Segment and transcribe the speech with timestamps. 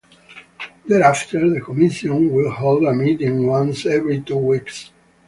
[0.87, 4.89] Thereafter, the Commission will hold a meeting once every two weeks.